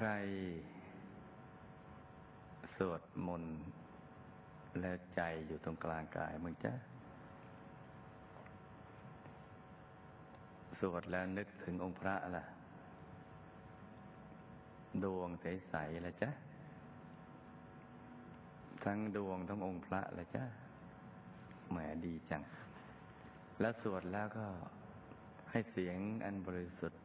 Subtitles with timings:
[0.00, 0.14] ใคร
[2.76, 3.56] สวดมนต์
[4.80, 6.72] แล้วใจอยู่ตรงกลางกายมึงจ้ะ
[10.80, 12.44] สวดแล้วนึกถึงองค์พระล่ะ
[15.04, 16.30] ดวงใสๆละจ้ะ
[18.84, 20.44] ทั้งดวงทั้งองค์พระละจ้ะ
[21.70, 22.42] แหมดีจัง
[23.60, 24.46] แล้วสวดแล้วก็
[25.50, 27.00] ให้เสียงอันบริสุทธิ์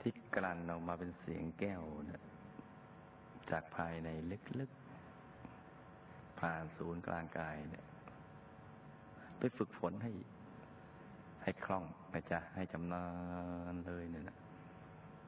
[0.00, 2.22] ที่กลั่นออกมาเป็นเสียงแก้วนะ
[3.50, 4.08] จากภายใน
[4.60, 7.84] ลึกๆ ผ่านศูนย์กลางกายเนี่ย
[9.38, 10.12] ไปฝึกฝนให้
[11.42, 11.84] ให้คล่อง
[12.14, 13.04] นะจ๊ะให้จำนา
[13.72, 14.36] นเลยเนี่ยนะ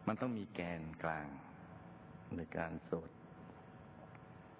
[0.06, 1.27] มันต้องมีแกนกลาง
[2.37, 3.10] ในการสวด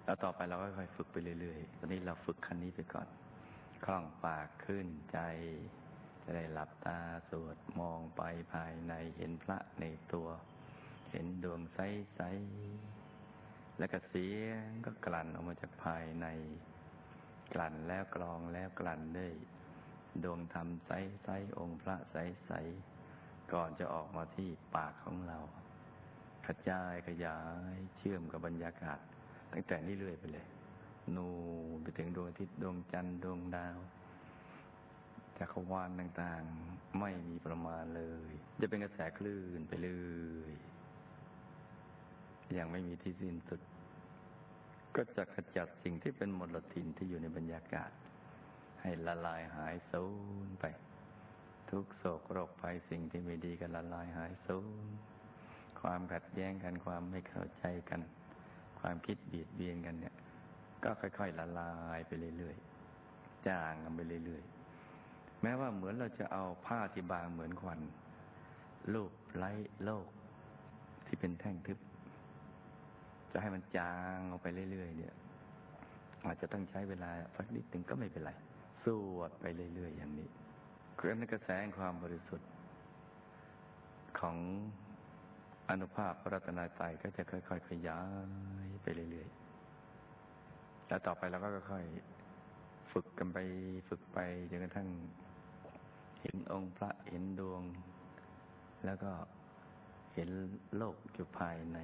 [0.05, 3.07] แล้วต่อไปเราก็ค่อยฝึกไปเรื่อยๆ ตอนนี้เราฝึกคันนี้ไปก่อน
[3.85, 5.19] คล่องปากขึ้นใจ
[6.23, 8.21] จะได้หลับตาสวดมองไป
[8.53, 10.29] ภายในเห็นพระในตัว
[11.11, 16.27] เห็นดวงใสๆแล้วก็เสียงก็กลั่นออกมาจากภายใน
[17.53, 19.33] กลั่นแล้วกรองแล้วกลั่นด้วย
[20.23, 25.39] ดวงธรรมใสๆองค์พระใสๆก่อนจะออกมาที่ปากของเรา
[26.45, 27.39] กระจายขยา
[27.73, 28.99] ยเชื่อมกับบรรยากาศ
[29.51, 30.47] ตั้งแต่นี้เรื่อยไปเลย
[31.15, 31.27] นู
[31.81, 33.77] ไปถึงดวงอาทิตย์ดวงจันทร์ดวงดาว
[35.41, 39.89] จักรวาลต่างๆ ไม่มีประมาณเลย จะเป็นกระแสคลื่นไปเล
[40.49, 40.51] ย
[42.53, 43.61] อย่างไม่มีที่สิ้นสุด
[44.95, 47.91] ก็จะขจัดสิ่งที่เป็นมลทินที่อยู่ในบรรยากาศ
[48.81, 50.05] ให้ละลายหายสู
[50.45, 50.65] ญไป
[51.69, 54.89] ทุกโศกโรคภัยสิ่งที่ไม่ดีก็ละลายหายสูญ
[55.81, 58.01] ความขัดแย้งกันความไม่เข้าใจกัน
[58.79, 60.15] ความคิดเบียดเบียนกันเนี่ย
[60.83, 64.60] ก็ค่อยๆละลายไปเรื่อยๆจางกันไปเรื่อยๆ
[65.41, 67.79] แม้ว่าเหมือนเราจะเอาผ้าที่บางเหมือนควัน
[68.93, 69.51] ลูบไล้
[69.83, 70.07] โลก
[71.05, 71.79] ที่เป็นแท่งทึบ
[73.31, 75.15] จะให้มันจางออกไปเรื่อยๆเนี่ย
[76.25, 78.31] อาจจะต้องใช้เวลาสักนิดหนึ่งก็ไม่เป็นไร
[78.83, 78.85] ส
[79.15, 80.27] วดไปเรื่อยๆอย่างนี้
[80.99, 82.49] คลื่อนกระแสความบริสุทธิ์
[84.19, 84.37] ของ
[85.69, 87.99] อนุภาพรัตนาใจก็จะค่อยๆขยา
[88.65, 91.85] ยไปเรื่อยๆแล้วต่อไปเราก็ค่อย
[92.91, 93.37] ฝึกกันไป
[93.89, 94.19] ฝึกไป
[94.49, 94.87] จนกระทั่ง
[96.21, 97.63] เห็นองค์พระเห็นดวง
[98.85, 99.11] แล้วก็
[100.13, 100.29] เห็น
[100.77, 101.77] โลกอยู่ภายใน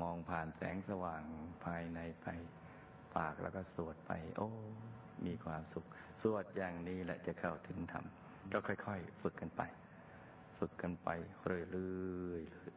[0.00, 1.22] มองผ่านแสงสว่าง
[1.64, 2.26] ภายในไป
[3.16, 4.48] ปากแล้วก็สวดไป โอ้
[5.26, 5.86] มีความสุข
[6.22, 8.04] สวดอย่างนี้แหละจะเข้าถึงธรรม
[8.52, 9.62] ก็ค่อย ๆ ฝึกกันไป
[10.58, 11.08] ฝึกกันไป
[11.44, 11.60] เรื่
[12.34, 12.72] อยๆเลย